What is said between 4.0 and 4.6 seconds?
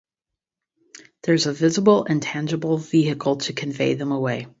away.